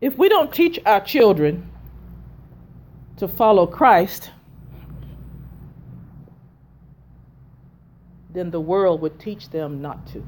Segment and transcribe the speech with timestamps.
[0.00, 1.70] If we don't teach our children
[3.18, 4.30] to follow Christ,
[8.32, 10.26] then the world would teach them not to.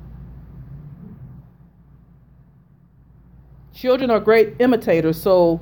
[3.74, 5.60] Children are great imitators, so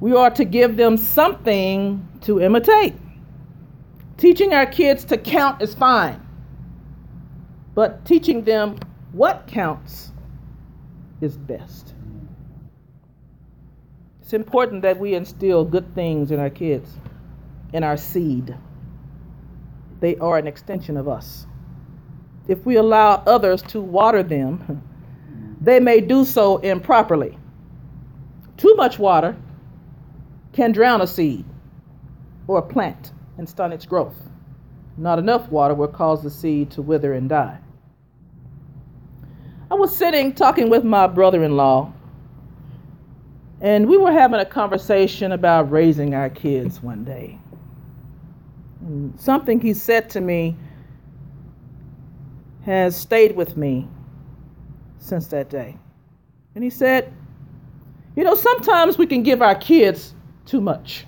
[0.00, 2.94] we are to give them something to imitate.
[4.16, 6.26] Teaching our kids to count is fine,
[7.74, 8.78] but teaching them
[9.12, 10.12] what counts
[11.20, 11.94] is best.
[14.32, 16.88] It's important that we instill good things in our kids,
[17.74, 18.56] in our seed.
[20.00, 21.46] They are an extension of us.
[22.48, 24.82] If we allow others to water them,
[25.60, 27.36] they may do so improperly.
[28.56, 29.36] Too much water
[30.54, 31.44] can drown a seed
[32.46, 34.16] or a plant and stunt its growth.
[34.96, 37.58] Not enough water will cause the seed to wither and die.
[39.70, 41.92] I was sitting talking with my brother in law,
[43.62, 47.38] and we were having a conversation about raising our kids one day.
[48.80, 50.56] And something he said to me
[52.64, 53.88] has stayed with me
[54.98, 55.78] since that day.
[56.56, 57.12] And he said,
[58.16, 61.06] You know, sometimes we can give our kids too much.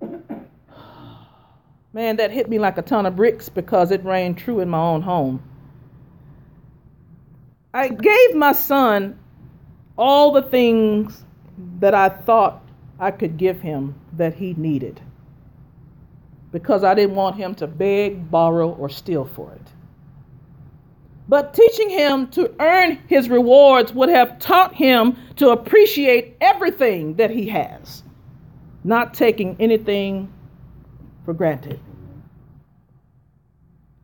[1.92, 4.78] Man, that hit me like a ton of bricks because it rang true in my
[4.78, 5.42] own home.
[7.74, 9.18] I gave my son
[9.96, 11.24] all the things
[11.80, 12.62] that I thought
[12.98, 15.00] I could give him that he needed
[16.52, 19.68] because I didn't want him to beg, borrow, or steal for it.
[21.28, 27.30] But teaching him to earn his rewards would have taught him to appreciate everything that
[27.30, 28.02] he has,
[28.82, 30.32] not taking anything
[31.24, 31.78] for granted.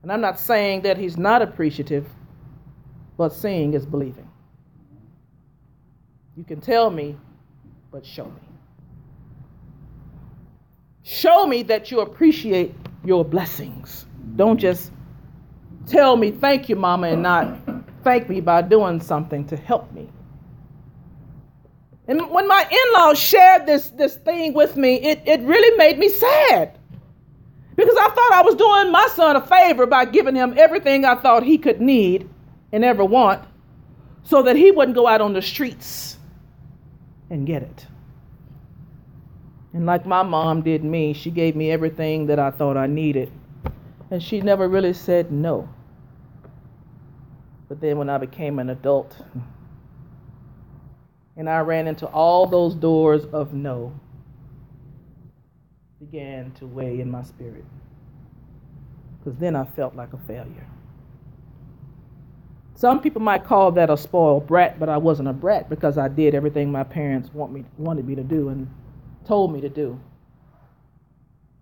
[0.02, 2.06] And I'm not saying that he's not appreciative,
[3.16, 4.25] but seeing is believing.
[6.36, 7.16] You can tell me,
[7.90, 8.40] but show me.
[11.02, 12.74] Show me that you appreciate
[13.04, 14.04] your blessings.
[14.34, 14.92] Don't just
[15.86, 17.58] tell me thank you, Mama, and not
[18.04, 20.08] thank me by doing something to help me.
[22.06, 25.98] And when my in laws shared this, this thing with me, it, it really made
[25.98, 26.78] me sad.
[27.76, 31.14] Because I thought I was doing my son a favor by giving him everything I
[31.14, 32.28] thought he could need
[32.72, 33.42] and ever want
[34.22, 36.15] so that he wouldn't go out on the streets
[37.30, 37.86] and get it.
[39.72, 43.30] And like my mom did me, she gave me everything that I thought I needed.
[44.10, 45.68] And she never really said no.
[47.68, 49.16] But then when I became an adult
[51.36, 53.92] and I ran into all those doors of no,
[55.98, 57.64] began to weigh in my spirit.
[59.18, 60.68] Because then I felt like a failure.
[62.76, 66.08] Some people might call that a spoiled brat, but I wasn't a brat because I
[66.08, 68.70] did everything my parents want me, wanted me to do and
[69.26, 69.98] told me to do.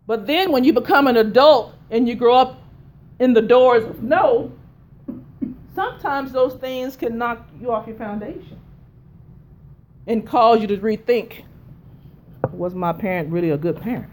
[0.08, 2.60] But then when you become an adult and you grow up
[3.20, 4.52] in the doors of no,
[5.74, 8.58] sometimes those things can knock you off your foundation
[10.08, 11.44] and cause you to rethink
[12.52, 14.10] was my parent really a good parent?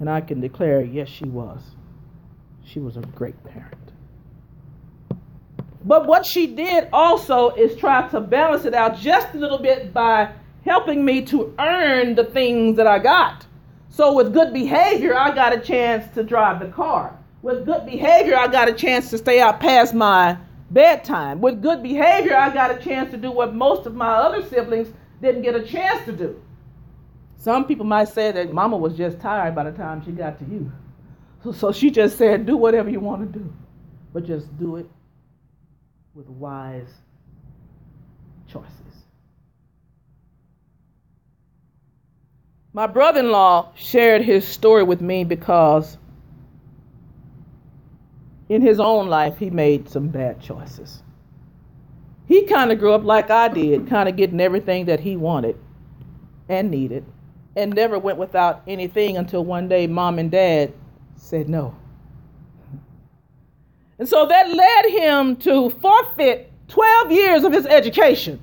[0.00, 1.60] And I can declare, yes, she was.
[2.64, 3.73] She was a great parent.
[5.84, 9.92] But what she did also is try to balance it out just a little bit
[9.92, 10.32] by
[10.64, 13.46] helping me to earn the things that I got.
[13.90, 17.16] So, with good behavior, I got a chance to drive the car.
[17.42, 20.38] With good behavior, I got a chance to stay out past my
[20.70, 21.42] bedtime.
[21.42, 24.88] With good behavior, I got a chance to do what most of my other siblings
[25.20, 26.42] didn't get a chance to do.
[27.36, 30.44] Some people might say that mama was just tired by the time she got to
[30.46, 30.72] you.
[31.52, 33.52] So, she just said, do whatever you want to do,
[34.14, 34.86] but just do it
[36.14, 36.92] with wise
[38.46, 38.70] choices.
[42.72, 45.98] My brother in law shared his story with me because
[48.48, 51.02] in his own life he made some bad choices.
[52.26, 55.56] He kind of grew up like I did, kind of getting everything that he wanted
[56.48, 57.04] and needed
[57.56, 60.72] and never went without anything until one day mom and dad
[61.16, 61.74] said no.
[63.98, 68.40] And so that led him to forfeit 12 years of his education.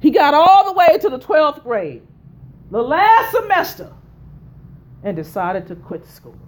[0.00, 2.02] He got all the way to the 12th grade,
[2.70, 3.90] the last semester,
[5.02, 6.38] and decided to quit school.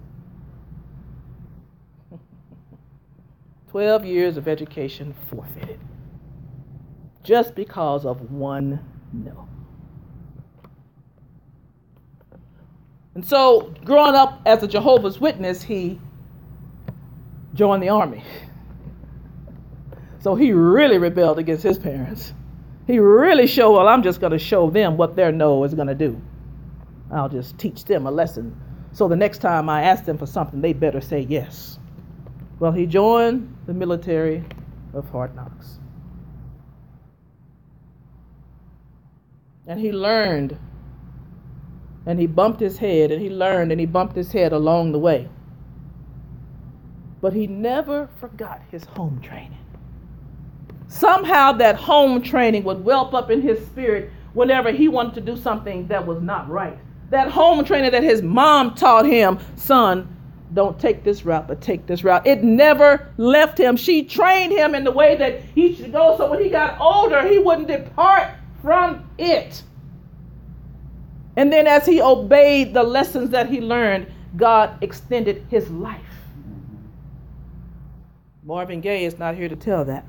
[3.71, 5.79] 12 years of education forfeited
[7.27, 8.79] just because of one
[9.11, 9.49] no.
[13.15, 15.99] And so, growing up as a Jehovah's Witness, he
[17.53, 18.23] joined the army.
[20.19, 22.33] So he really rebelled against his parents.
[22.85, 25.87] He really showed, well, I'm just going to show them what their no is going
[25.87, 26.21] to do.
[27.11, 28.59] I'll just teach them a lesson.
[28.91, 31.79] So the next time I ask them for something, they better say yes.
[32.59, 34.43] Well, he joined the military
[34.93, 35.79] of hard knocks.
[39.67, 40.57] And he learned.
[42.05, 44.99] And he bumped his head, and he learned, and he bumped his head along the
[44.99, 45.29] way.
[47.21, 49.57] But he never forgot his home training.
[50.87, 55.35] Somehow that home training would whelp up in his spirit whenever he wanted to do
[55.35, 56.77] something that was not right.
[57.09, 60.13] That home training that his mom taught him, son,
[60.53, 62.25] don't take this route, but take this route.
[62.25, 63.75] It never left him.
[63.75, 67.27] She trained him in the way that he should go so when he got older,
[67.27, 68.31] he wouldn't depart
[68.61, 69.63] from it.
[71.35, 76.06] And then as he obeyed the lessons that he learned, God extended his life.
[78.47, 80.05] Marvin Gaye is not here to tell that.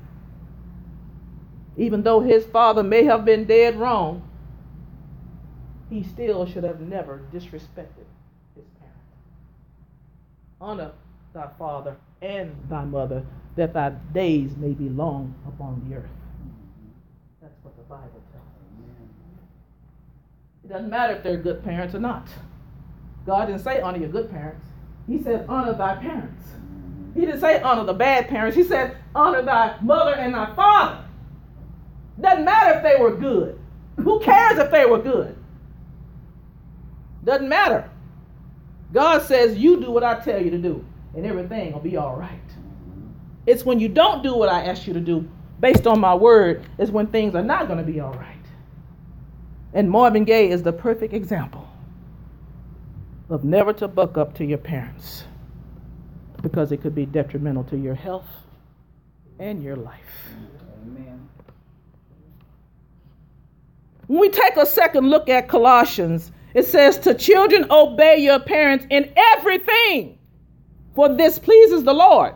[1.75, 4.23] Even though his father may have been dead wrong,
[5.89, 8.07] he still should have never disrespected
[8.55, 8.95] his parent.
[10.61, 10.91] Honor
[11.33, 13.25] thy father and thy mother,
[13.57, 16.05] that thy days may be long upon the earth.
[17.41, 18.79] That's what the Bible tells us.
[20.63, 22.29] It doesn't matter if they're good parents or not.
[23.25, 24.65] God didn't say honor your good parents.
[25.07, 26.45] He said honor thy parents.
[27.13, 28.55] He didn't say honor the bad parents.
[28.55, 31.03] He said honor thy mother and thy father.
[32.21, 33.59] Doesn't matter if they were good.
[33.97, 35.35] Who cares if they were good?
[37.23, 37.89] Doesn't matter.
[38.93, 40.83] God says, You do what I tell you to do,
[41.15, 42.39] and everything will be all right.
[43.45, 45.27] It's when you don't do what I ask you to do,
[45.59, 48.35] based on my word, is when things are not going to be all right.
[49.73, 51.67] And Marvin Gaye is the perfect example
[53.29, 55.25] of never to buck up to your parents
[56.41, 58.27] because it could be detrimental to your health
[59.39, 59.99] and your life.
[60.83, 61.29] Amen.
[64.07, 68.85] When we take a second look at Colossians, it says, To children, obey your parents
[68.89, 70.17] in everything,
[70.95, 72.33] for this pleases the Lord.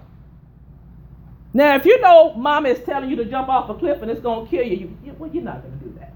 [1.53, 4.21] Now, if you know mama is telling you to jump off a cliff and it's
[4.21, 6.13] going to kill you, you, you well, you're not going to do that.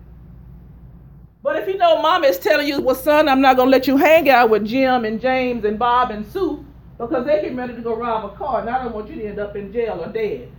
[1.43, 3.87] But if you know mama is telling you, well, son, I'm not going to let
[3.87, 6.65] you hang out with Jim and James and Bob and Sue
[6.97, 9.27] because they're getting ready to go rob a car and I don't want you to
[9.27, 10.51] end up in jail or dead.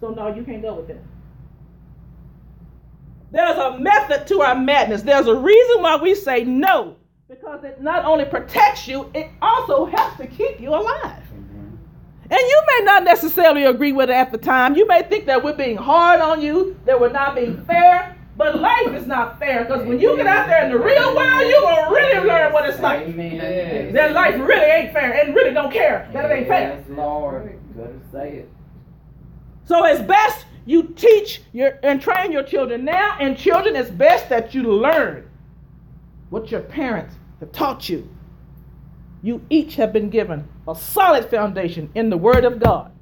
[0.00, 1.02] So, no, you can't go with them.
[3.30, 5.02] There's a method to our madness.
[5.02, 6.96] There's a reason why we say no,
[7.28, 11.22] because it not only protects you, it also helps to keep you alive.
[12.28, 14.74] And you may not necessarily agree with it at the time.
[14.76, 18.15] You may think that we're being hard on you, that we're not being fair.
[18.36, 21.42] But life is not fair because when you get out there in the real world,
[21.48, 23.08] you're going to really learn what it's like.
[23.08, 23.94] Amen.
[23.94, 26.76] That life really ain't fair and really don't care that it ain't fair.
[26.76, 27.58] Yes, Lord.
[27.74, 28.50] Better say it.
[29.64, 34.28] So it's best you teach your and train your children now, and children, it's best
[34.28, 35.30] that you learn
[36.28, 38.08] what your parents have taught you.
[39.22, 42.92] You each have been given a solid foundation in the Word of God.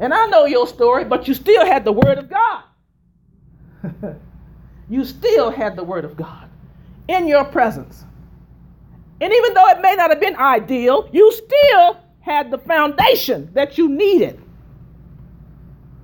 [0.00, 2.63] And I know your story, but you still had the Word of God.
[4.88, 6.48] you still had the Word of God
[7.08, 8.04] in your presence.
[9.20, 13.78] And even though it may not have been ideal, you still had the foundation that
[13.78, 14.40] you needed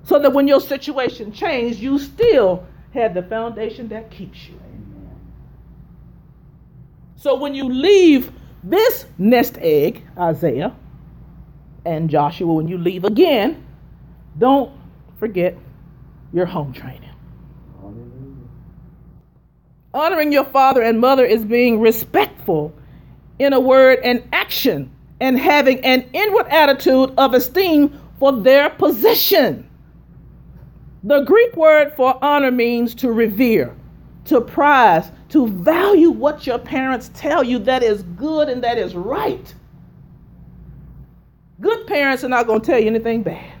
[0.03, 4.59] so that when your situation changed, you still had the foundation that keeps you.
[7.15, 8.31] So when you leave
[8.63, 10.75] this nest egg, Isaiah
[11.85, 13.63] and Joshua, when you leave again,
[14.39, 14.71] don't
[15.19, 15.55] forget
[16.33, 17.10] your home training.
[19.93, 22.73] Honoring your father and mother is being respectful
[23.39, 29.69] in a word and action and having an inward attitude of esteem for their position.
[31.03, 33.75] The Greek word for honor means to revere,
[34.25, 38.95] to prize, to value what your parents tell you that is good and that is
[38.95, 39.53] right.
[41.59, 43.53] Good parents are not going to tell you anything bad.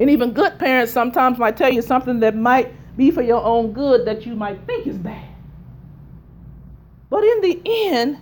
[0.00, 3.72] And even good parents sometimes might tell you something that might be for your own
[3.72, 5.28] good that you might think is bad.
[7.10, 8.18] But in the end,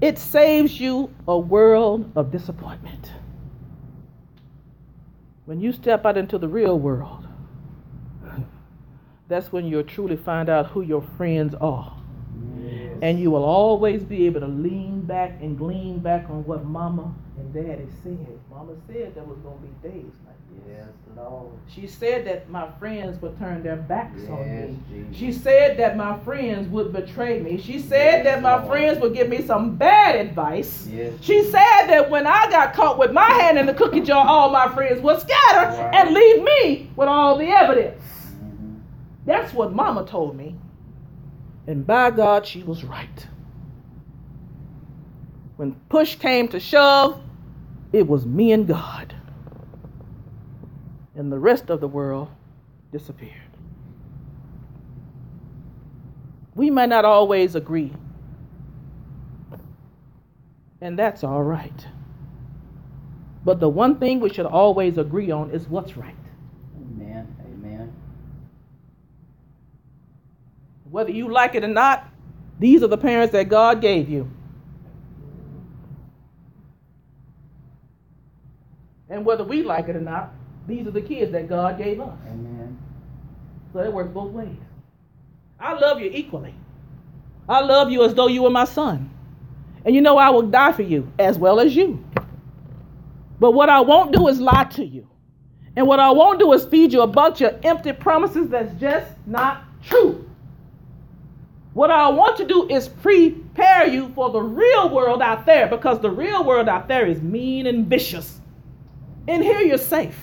[0.00, 3.12] it saves you a world of disappointment
[5.48, 7.26] when you step out into the real world,
[9.28, 11.96] that's when you'll truly find out who your friends are.
[13.00, 17.14] And you will always be able to lean back and glean back on what mama
[17.38, 18.38] and daddy said.
[18.50, 20.76] Mama said there was going to be days like this.
[20.76, 21.52] Yes, Lord.
[21.68, 24.78] She said that my friends would turn their backs Yes, on me.
[24.90, 25.16] Jesus.
[25.16, 27.58] She said that my friends would betray me.
[27.60, 28.66] She said Yes, that my Lord.
[28.68, 30.86] friends would give me some bad advice.
[30.90, 31.12] Yes.
[31.20, 34.50] She said that when I got caught with my hand in the cookie jar, all
[34.50, 35.94] my friends would scatter Right.
[35.94, 38.02] and leave me with all the evidence.
[38.34, 38.74] Mm-hmm.
[39.26, 40.56] That's what Mama told me.
[41.66, 43.26] And by God, she was right.
[45.56, 47.20] When push came to shove,
[47.92, 49.14] it was me and God.
[51.14, 52.28] And the rest of the world
[52.92, 53.32] disappeared.
[56.54, 57.92] We might not always agree.
[60.80, 61.86] And that's all right.
[63.44, 66.14] But the one thing we should always agree on is what's right.
[66.76, 67.34] Amen.
[67.46, 67.92] Amen.
[70.90, 72.08] Whether you like it or not,
[72.58, 74.30] these are the parents that God gave you.
[79.10, 80.32] And whether we like it or not,
[80.66, 82.16] these are the kids that God gave us.
[82.26, 82.78] Amen.
[83.72, 84.56] So it works both ways.
[85.60, 86.54] I love you equally.
[87.48, 89.10] I love you as though you were my son.
[89.84, 92.04] And you know I will die for you as well as you.
[93.40, 95.08] But what I won't do is lie to you.
[95.76, 99.10] And what I won't do is feed you a bunch of empty promises that's just
[99.26, 100.28] not true.
[101.72, 106.00] What I want to do is prepare you for the real world out there because
[106.00, 108.40] the real world out there is mean and vicious.
[109.28, 110.18] In here, you're safe.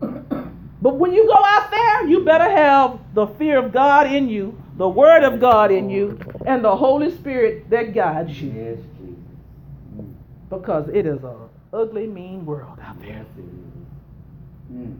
[0.00, 4.58] But when you go out there, you better have the fear of God in you,
[4.76, 8.50] the Word of God in you, and the Holy Spirit that guides you.
[8.50, 10.06] Yes, Jesus.
[10.48, 11.36] Because it is a
[11.72, 13.08] ugly, mean world out there.
[13.08, 14.78] Yes, it is.
[14.78, 14.98] Mm.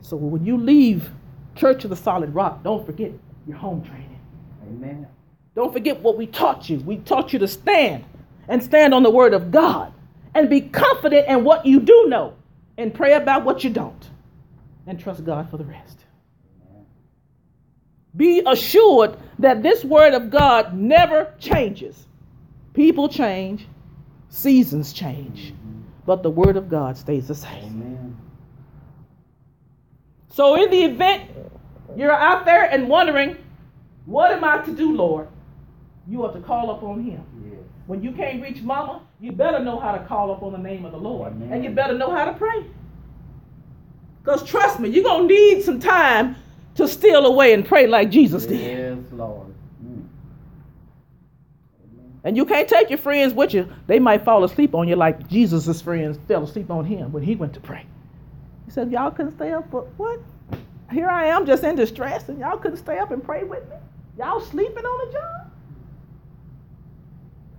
[0.00, 1.10] So when you leave
[1.54, 3.12] Church of the Solid Rock, don't forget
[3.46, 4.20] your home training.
[4.68, 5.06] Amen.
[5.54, 6.78] Don't forget what we taught you.
[6.78, 8.04] We taught you to stand
[8.48, 9.92] and stand on the Word of God
[10.34, 12.34] and be confident in what you do know
[12.78, 14.10] and pray about what you don't
[14.86, 16.04] and trust God for the rest.
[18.16, 22.06] Be assured that this word of God never changes.
[22.74, 23.66] People change,
[24.28, 25.54] seasons change,
[26.06, 27.64] but the word of God stays the same.
[27.64, 28.16] Amen.
[30.32, 31.30] So, in the event
[31.96, 33.36] you're out there and wondering,
[34.06, 35.28] what am I to do, Lord?
[36.08, 37.24] You are to call upon Him.
[37.90, 38.00] Yes.
[38.02, 40.84] When you can't reach Mama, you better know how to call up on the name
[40.84, 41.52] of the Lord, Amen.
[41.52, 42.64] and you better know how to pray.
[44.22, 46.36] Because trust me, you're going to need some time
[46.76, 48.60] to steal away and pray like Jesus did.
[48.60, 49.48] Yes, Lord.
[49.84, 50.06] Mm.
[52.22, 53.68] And you can't take your friends with you.
[53.86, 57.34] They might fall asleep on you like Jesus' friends fell asleep on him when he
[57.34, 57.86] went to pray.
[58.66, 60.20] He said, Y'all couldn't stay up, but what?
[60.92, 63.76] Here I am just in distress, and y'all couldn't stay up and pray with me?
[64.18, 65.39] Y'all sleeping on the job?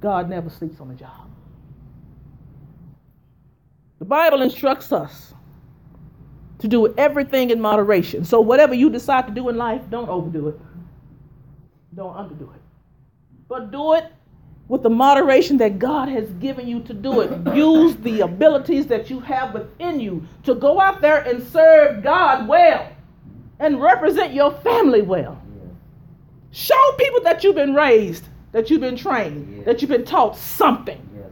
[0.01, 1.29] God never sleeps on the job.
[3.99, 5.33] The Bible instructs us
[6.59, 8.25] to do everything in moderation.
[8.25, 10.59] So, whatever you decide to do in life, don't overdo it,
[11.95, 12.61] don't underdo it.
[13.47, 14.11] But do it
[14.67, 17.31] with the moderation that God has given you to do it.
[17.55, 22.47] Use the abilities that you have within you to go out there and serve God
[22.47, 22.89] well
[23.59, 25.41] and represent your family well.
[26.51, 29.65] Show people that you've been raised, that you've been trained, Yes.
[29.65, 31.01] that you've been taught something.
[31.15, 31.29] Yes,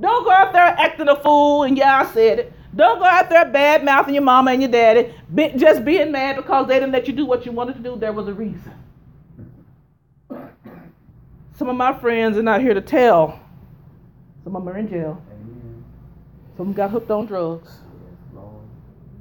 [0.00, 2.52] Don't go out there acting a fool, and yeah, I said it.
[2.74, 6.36] Don't go out there bad mouthing your mama and your daddy, be, just being mad
[6.36, 7.96] because they didn't let you do what you wanted to do.
[7.96, 8.72] There was a reason.
[11.54, 13.40] Some of my friends are not here to tell.
[14.44, 15.22] Some of them are in jail.
[15.32, 15.84] Amen.
[16.56, 17.78] Some of them got hooked on drugs.
[18.34, 18.42] Yes,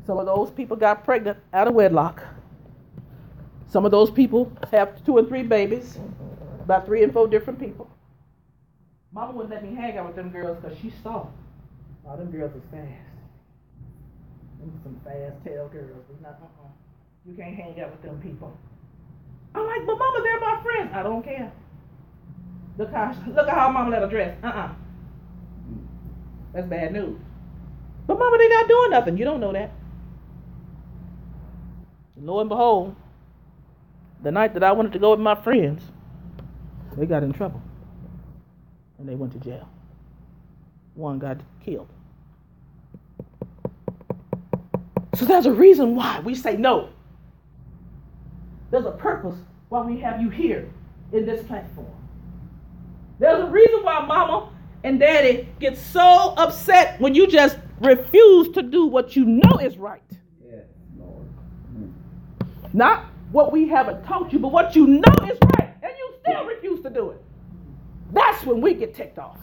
[0.05, 2.23] Some of those people got pregnant out of wedlock.
[3.67, 5.97] Some of those people have two or three babies,
[6.65, 7.89] about three and four different people.
[9.13, 11.27] Mama wouldn't let me hang out with them girls because she saw.
[12.07, 12.85] Oh, them girls was fast.
[14.59, 16.03] Them some fast tail girls.
[16.09, 16.67] We not, uh-uh.
[17.25, 18.55] You can't hang out with them people.
[19.53, 20.91] I'm like, but mama, they're my friends.
[20.93, 21.51] I don't care.
[22.77, 24.37] Look how look at how mama let her dress.
[24.43, 24.69] Uh-uh.
[26.53, 27.19] That's bad news.
[28.07, 29.17] But mama, they not doing nothing.
[29.17, 29.71] You don't know that.
[32.17, 32.95] And lo and behold,
[34.21, 35.83] the night that I wanted to go with my friends,
[36.97, 37.61] they got in trouble.
[38.97, 39.67] And they went to jail.
[40.95, 41.89] One got killed.
[45.15, 46.89] So there's a reason why we say no.
[48.71, 49.37] There's a purpose
[49.69, 50.69] why we have you here
[51.11, 51.87] in this platform.
[53.19, 54.49] There's a reason why mama
[54.83, 59.77] and daddy get so upset when you just refuse to do what you know is
[59.77, 60.01] right.
[60.45, 60.65] Yes,
[60.97, 61.25] Lord.
[61.77, 61.93] Mm.
[62.73, 65.54] Not what we haven't taught you, but what you know is right,
[66.25, 67.21] still refuse to do it.
[68.11, 69.37] That's when we get ticked off.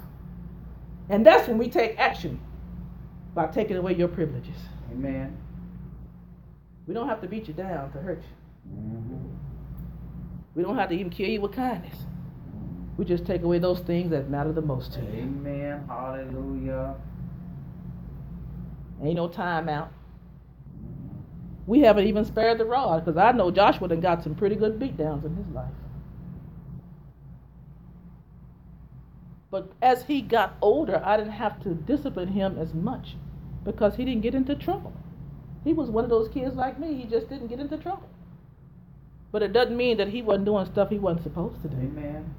[1.08, 2.40] And that's when we take action
[3.34, 4.56] by taking away your privileges.
[4.92, 5.36] Amen.
[6.86, 8.76] We don't have to beat you down to hurt you.
[8.76, 9.28] Mm-hmm.
[10.54, 11.96] We don't have to even kill you with kindness.
[12.96, 15.06] We just take away those things that matter the most to you.
[15.06, 15.84] Amen.
[15.88, 16.94] Hallelujah.
[19.02, 19.90] Ain't no time out.
[21.66, 24.78] We haven't even spared the rod because I know Joshua done got some pretty good
[24.78, 25.70] beatdowns in his life.
[29.52, 33.16] But as he got older, I didn't have to discipline him as much
[33.64, 34.94] because he didn't get into trouble.
[35.62, 38.08] He was one of those kids like me, he just didn't get into trouble.
[39.30, 41.76] But it doesn't mean that he wasn't doing stuff he wasn't supposed to do.
[41.76, 42.34] Amen.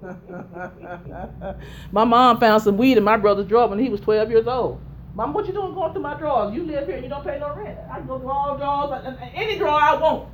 [1.92, 4.80] my mom found some weed in my brother's drawer when he was 12 years old.
[5.14, 6.54] Mom, what you doing going through my drawers?
[6.54, 7.76] You live here and you don't pay no rent.
[7.90, 10.28] I can go through all drawers, any drawer I want.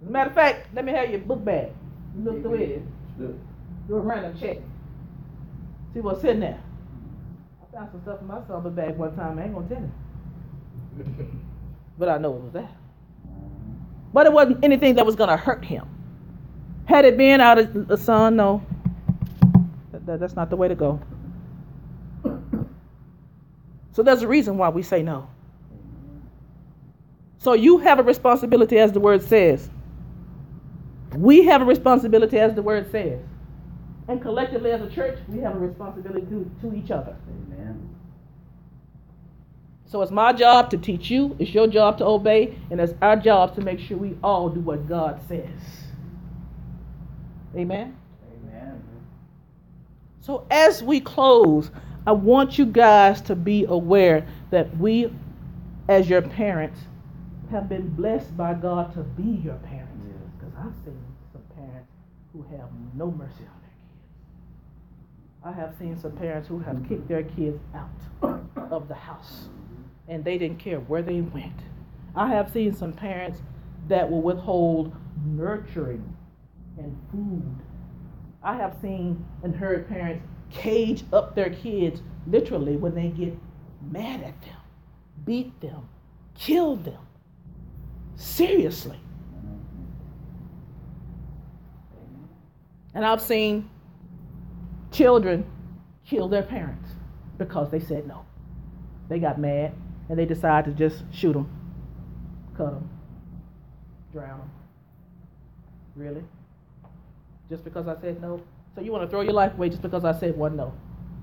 [0.11, 1.71] matter of fact, let me have your book bag.
[2.17, 2.81] Look through it.
[3.19, 3.35] Look.
[3.87, 4.57] Do a random check.
[5.93, 6.59] See what's in there.
[7.61, 9.39] I found some stuff in my summer bag one time.
[9.39, 11.27] I ain't gonna tell you.
[11.97, 12.71] But I know it was that.
[14.13, 15.87] But it wasn't anything that was gonna hurt him.
[16.85, 18.63] Had it been out of the sun, no.
[19.91, 20.99] That- that- that's not the way to go.
[23.93, 25.27] So there's a reason why we say no.
[27.39, 29.69] So you have a responsibility as the word says.
[31.15, 33.19] We have a responsibility as the word says.
[34.07, 37.15] And collectively as a church, we have a responsibility to, to each other.
[37.29, 37.89] Amen.
[39.85, 43.17] So it's my job to teach you, it's your job to obey, and it's our
[43.17, 45.49] job to make sure we all do what God says.
[47.55, 47.97] Amen?
[48.33, 48.81] Amen.
[50.21, 51.71] So as we close,
[52.07, 55.13] I want you guys to be aware that we,
[55.89, 56.79] as your parents,
[57.51, 59.80] have been blessed by God to be your parents.
[60.61, 61.91] I've seen some parents
[62.33, 63.97] who have no mercy on their kids.
[65.43, 67.89] I have seen some parents who have kicked their kids out
[68.71, 69.49] of the house
[70.07, 71.61] and they didn't care where they went.
[72.15, 73.39] I have seen some parents
[73.87, 76.15] that will withhold nurturing
[76.77, 77.55] and food.
[78.43, 83.35] I have seen and heard parents cage up their kids literally when they get
[83.89, 84.57] mad at them,
[85.25, 85.87] beat them,
[86.35, 86.99] kill them.
[88.15, 88.99] Seriously.
[92.93, 93.69] And I've seen
[94.91, 95.45] children
[96.05, 96.89] kill their parents
[97.37, 98.25] because they said no.
[99.09, 99.73] They got mad
[100.09, 101.49] and they decided to just shoot them,
[102.55, 102.89] cut them,
[104.11, 104.51] drown them.
[105.95, 106.23] Really?
[107.49, 108.41] Just because I said no?
[108.75, 110.73] So you want to throw your life away just because I said one no?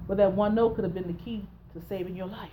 [0.07, 2.51] But that one no could have been the key to saving your life.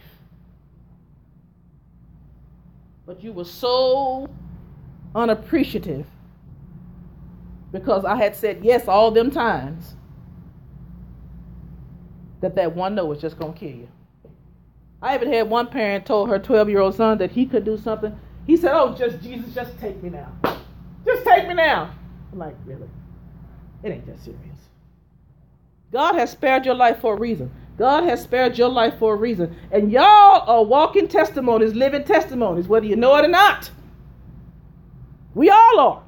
[3.05, 4.29] But you were so
[5.13, 6.05] unappreciative
[7.75, 9.95] because I had said yes all them times
[12.39, 13.89] that that one no was just going to kill you.
[15.01, 17.77] I even had one parent told her 12 year old son that he could do
[17.77, 18.17] something.
[18.47, 20.31] He said, Oh, just Jesus, just take me now.
[21.05, 21.93] Just take me now.
[22.31, 22.87] I'm like, Really?
[23.83, 24.39] It ain't that serious.
[25.91, 27.51] God has spared your life for a reason.
[27.77, 29.53] God has spared your life for a reason.
[29.69, 33.69] And y'all are walking testimonies, living testimonies, whether you know it or not.
[35.33, 36.04] We all are.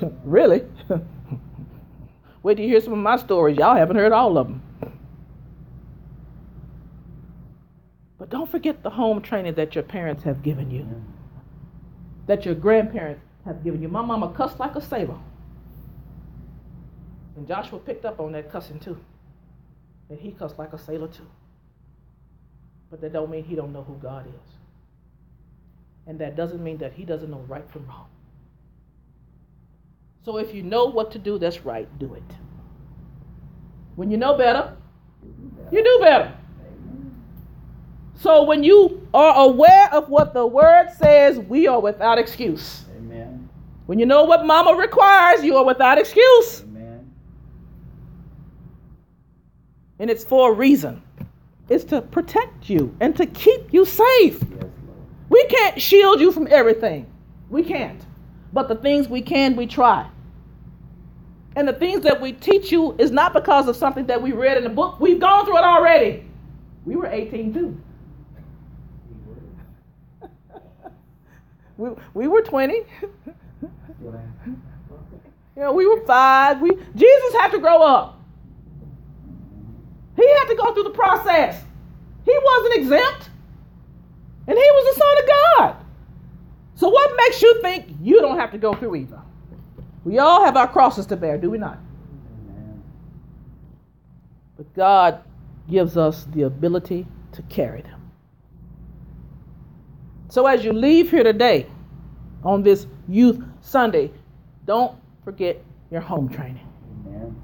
[0.24, 0.62] really?
[2.42, 3.58] Wait till you hear some of my stories.
[3.58, 4.62] Y'all haven't heard all of them.
[8.18, 10.86] But don't forget the home training that your parents have given you,
[12.26, 13.88] that your grandparents have given you.
[13.88, 15.18] My mama cussed like a sailor.
[17.36, 18.98] And Joshua picked up on that cussing too.
[20.08, 21.26] And he cussed like a sailor too.
[22.90, 24.52] But that don't mean he don't know who God is.
[26.06, 28.06] And that doesn't mean that he doesn't know right from wrong.
[30.26, 32.36] So if you know what to do that's right, do it.
[33.94, 34.76] When you know better,
[35.70, 36.36] you do better.
[38.16, 42.86] So when you are aware of what the word says, we are without excuse.
[42.96, 43.48] Amen.
[43.86, 46.62] When you know what mama requires, you are without excuse.
[46.62, 47.08] Amen.
[50.00, 51.04] And it's for a reason.
[51.68, 54.42] It's to protect you and to keep you safe.
[54.42, 54.64] Yes.
[55.28, 57.06] We can't shield you from everything.
[57.48, 58.04] We can't.
[58.52, 60.10] But the things we can, we try.
[61.56, 64.58] And the things that we teach you is not because of something that we read
[64.58, 65.00] in the book.
[65.00, 66.24] We've gone through it already.
[66.84, 67.80] We were 18 too.
[71.78, 72.84] We, we were 20.
[73.60, 74.20] Still.
[75.56, 76.60] You know, we were five.
[76.60, 78.20] We Jesus had to grow up.
[80.14, 81.62] He had to go through the process.
[82.24, 83.30] He wasn't exempt.
[84.46, 85.86] And he was the Son of God.
[86.74, 89.20] So what makes you think you don't have to go through either?
[90.06, 91.78] We all have our crosses to bear, do we not?
[94.56, 95.24] But God
[95.68, 98.12] gives us the ability to carry them.
[100.28, 101.66] So as you leave here today
[102.44, 104.12] on this Youth Sunday,
[104.64, 106.68] don't forget your home training.
[107.04, 107.42] Amen.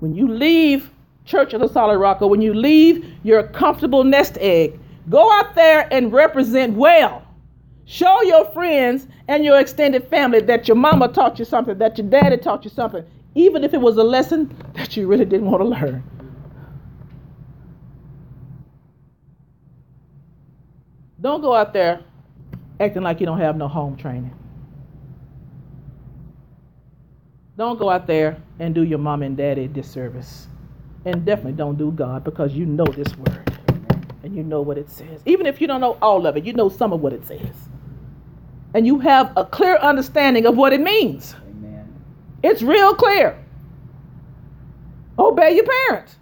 [0.00, 0.90] When you leave
[1.24, 5.54] Church of the Solid Rock or when you leave your comfortable nest egg, go out
[5.54, 7.25] there and represent well.
[7.88, 12.08] Show your friends and your extended family that your mama taught you something, that your
[12.08, 13.04] daddy taught you something,
[13.36, 16.02] even if it was a lesson that you really didn't want to learn.
[21.20, 22.02] Don't go out there
[22.80, 24.34] acting like you don't have no home training.
[27.56, 30.48] Don't go out there and do your mom and daddy a disservice.
[31.04, 33.58] And definitely don't do God because you know this word
[34.24, 35.22] and you know what it says.
[35.24, 37.54] Even if you don't know all of it, you know some of what it says.
[38.76, 41.34] And you have a clear understanding of what it means.
[41.48, 41.88] Amen.
[42.42, 43.42] It's real clear.
[45.18, 46.16] Obey your parents.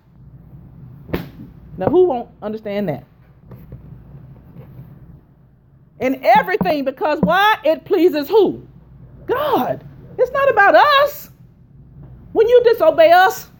[1.76, 3.02] Now, who won't understand that?
[5.98, 7.56] In everything, because why?
[7.64, 8.64] It pleases who?
[9.26, 9.84] God.
[10.16, 11.30] It's not about us.
[12.34, 13.50] When you disobey us,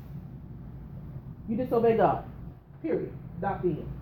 [1.48, 2.22] you disobey God.
[2.80, 3.12] Period.
[3.40, 3.92] Dot the end.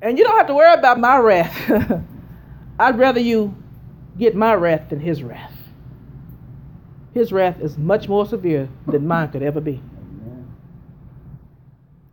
[0.00, 2.02] And you don't have to worry about my wrath.
[2.78, 3.54] I'd rather you
[4.18, 5.52] get my wrath than his wrath.
[7.14, 9.82] His wrath is much more severe than mine could ever be.
[9.98, 10.50] Amen.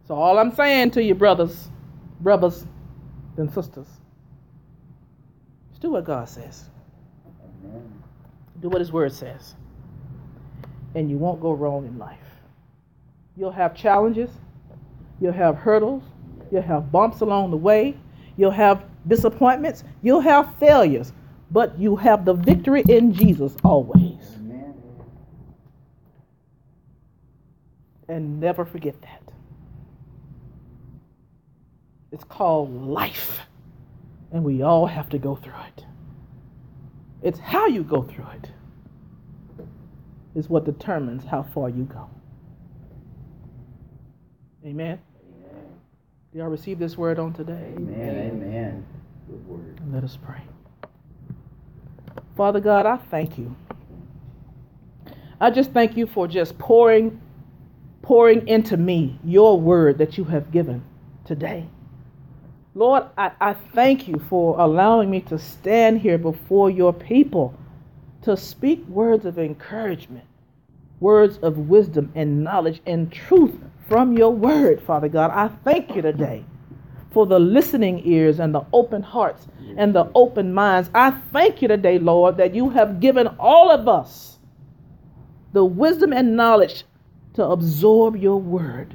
[0.08, 1.70] So all I'm saying to you, brothers,
[2.20, 2.66] brothers
[3.38, 3.88] and sisters,
[5.72, 6.66] is do what God says.
[7.64, 7.92] Amen.
[8.62, 9.56] Do what His Word says,
[10.96, 12.18] and you won't go wrong in life.
[13.38, 14.30] You'll have challenges,
[15.22, 16.04] you'll have hurdles,
[16.52, 17.96] you'll have bumps along the way,
[18.36, 21.14] you'll have disappointments, you'll have failures,
[21.52, 24.38] but you have the victory in Jesus always.
[28.08, 29.32] And never forget that.
[32.12, 33.42] It's called life.
[34.32, 35.86] And we all have to go through it.
[37.22, 38.50] It's how you go through it
[40.36, 42.10] is what determines how far you go.
[44.66, 45.00] Amen.
[46.32, 47.74] Do y'all receive this word on today?
[47.76, 48.32] Amen.
[48.32, 48.86] Amen.
[49.28, 49.80] Good word.
[49.80, 50.42] And let us pray.
[52.38, 53.56] Father God, I thank you.
[55.42, 57.20] I just thank you for just pouring
[58.04, 60.84] pouring into me your word that you have given
[61.26, 61.66] today.
[62.76, 67.58] Lord, I, I thank you for allowing me to stand here before your people
[68.22, 70.26] to speak words of encouragement,
[71.00, 75.32] words of wisdom and knowledge and truth from your word, Father God.
[75.32, 76.46] I thank you today
[77.12, 79.48] for the listening ears and the open hearts
[79.78, 80.90] and the open minds.
[80.94, 84.38] I thank you today, Lord, that you have given all of us
[85.54, 86.86] the wisdom and knowledge
[87.34, 88.94] to absorb your word.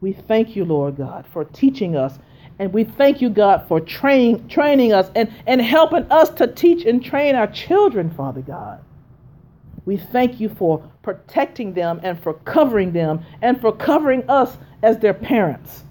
[0.00, 2.18] We thank you, Lord God, for teaching us.
[2.58, 6.86] And we thank you, God, for train, training us and, and helping us to teach
[6.86, 8.82] and train our children, Father God.
[9.86, 14.98] We thank you for protecting them and for covering them and for covering us as
[14.98, 15.84] their parents.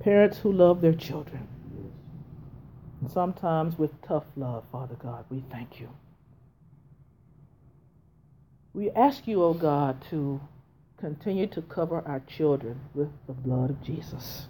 [0.00, 1.48] Parents who love their children.
[3.10, 5.88] Sometimes with tough love, Father God, we thank you.
[8.74, 10.40] We ask you, O oh God, to
[10.98, 14.48] continue to cover our children with the blood of Jesus.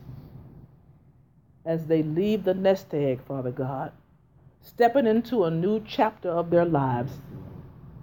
[1.65, 3.93] As they leave the nest egg, Father God,
[4.63, 7.13] stepping into a new chapter of their lives,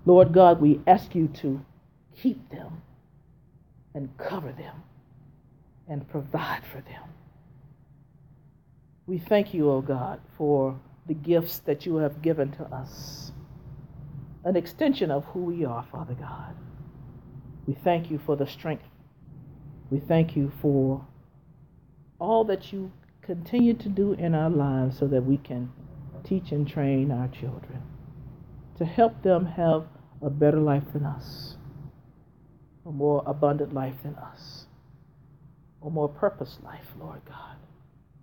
[0.06, 1.66] Lord God, we ask you to
[2.16, 2.82] keep them
[3.94, 4.84] and cover them
[5.88, 7.04] and provide for them.
[9.08, 13.32] We thank you, O oh God, for the gifts that you have given to us,
[14.44, 16.56] an extension of who we are, Father God.
[17.68, 18.84] We thank you for the strength.
[19.90, 21.06] We thank you for
[22.20, 22.92] all that you
[23.22, 25.72] continue to do in our lives so that we can
[26.24, 27.82] teach and train our children
[28.78, 29.86] to help them have
[30.22, 31.58] a better life than us,
[32.86, 34.66] a more abundant life than us,
[35.84, 37.58] a more purpose life, Lord God.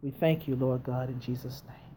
[0.02, 1.91] We thank you, Lord God, in Jesus' name.